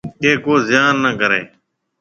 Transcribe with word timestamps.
ڪہ 0.21 0.31
ڪو 0.45 0.53
ضيان 0.67 0.93
نِي 1.03 1.11
ڪرَي 1.19 1.41